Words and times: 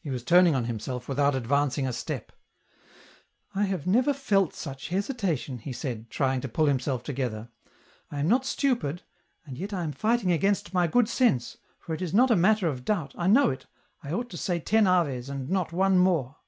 He 0.00 0.10
was 0.10 0.24
turning 0.24 0.56
on 0.56 0.64
himself 0.64 1.06
without 1.08 1.36
advancing 1.36 1.86
a 1.86 1.92
step. 1.92 2.32
I 3.54 3.66
have 3.66 3.86
never 3.86 4.12
felt 4.12 4.52
such 4.52 4.88
hesitation," 4.88 5.58
he 5.58 5.72
said, 5.72 6.10
trying 6.10 6.40
to 6.40 6.48
pull 6.48 6.66
himself 6.66 7.04
together;" 7.04 7.50
I 8.10 8.18
am 8.18 8.26
not 8.26 8.44
stupid 8.44 9.04
and 9.46 9.56
yet 9.56 9.72
I 9.72 9.84
am 9.84 9.92
fighting 9.92 10.32
against 10.32 10.74
my 10.74 10.88
good 10.88 11.08
sense, 11.08 11.56
for 11.78 11.94
it 11.94 12.02
is 12.02 12.12
not 12.12 12.32
a 12.32 12.34
matter 12.36 12.66
of 12.66 12.84
doubt, 12.84 13.14
I 13.16 13.28
know 13.28 13.50
it, 13.50 13.66
I 14.02 14.10
ought 14.10 14.28
to 14.30 14.36
say 14.36 14.58
ten 14.58 14.88
Aves 14.88 15.28
and 15.28 15.48
not 15.48 15.72
one 15.72 15.98
more 16.00 16.38